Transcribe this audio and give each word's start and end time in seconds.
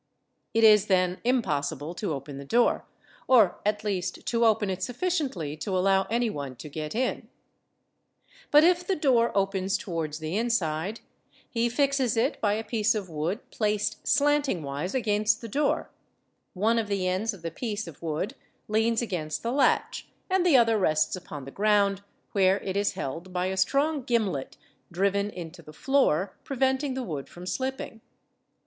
It 0.55 0.63
is 0.63 0.87
then 0.87 1.19
impossible 1.23 1.93
to 1.93 2.11
open 2.11 2.39
the 2.39 2.43
door, 2.43 2.85
or 3.27 3.59
at 3.63 3.83
least 3.83 4.25
to 4.25 4.45
open" 4.47 4.71
it 4.71 4.81
sufficiently 4.81 5.55
to 5.57 5.77
allow 5.77 6.07
any 6.09 6.27
one 6.27 6.55
to 6.55 6.69
get 6.69 6.95
in, 6.95 7.29
Fig. 8.49 8.49
130. 8.49 8.49
But 8.49 8.63
if 8.63 8.87
the 8.87 8.95
door' 8.95 9.25
ENTERING 9.27 9.45
BY 9.45 9.51
THE 9.51 9.59
WINDOW 9.59 9.67
719 9.77 10.15
'| 10.15 10.15
opens 10.17 10.17
towards 10.17 10.19
the 10.19 10.37
inside, 10.37 10.99
he 11.47 11.69
fixes 11.69 12.17
it 12.17 12.41
by 12.41 12.53
a 12.53 12.63
piece 12.63 12.95
of 12.95 13.09
wood 13.11 13.47
placed 13.51 14.07
slanting: 14.07 14.63
wise 14.63 14.95
against 14.95 15.41
the 15.41 15.47
door; 15.47 15.91
one 16.55 16.77
ofthe 16.77 17.05
ends 17.05 17.31
of 17.35 17.43
the 17.43 17.51
piece 17.51 17.85
of 17.85 18.01
wood 18.01 18.33
leans 18.67 19.03
against_ 19.03 19.41
the 19.43 19.51
latch 19.51 20.07
and 20.31 20.43
the 20.43 20.57
other 20.57 20.79
rests 20.79 21.15
upon 21.15 21.45
the 21.45 21.51
ground 21.51 22.01
where 22.31 22.59
it 22.61 22.75
is 22.75 22.93
held 22.93 23.31
by 23.31 23.45
a 23.45 23.55
strong 23.55 24.01
gimlet 24.01 24.57
driven 24.91 25.29
into 25.29 25.61
the 25.61 25.71
floor, 25.71 26.35
preventing 26.43 26.95
the 26.95 27.03
wood 27.03 27.29
from 27.29 27.45
slipping. 27.45 28.01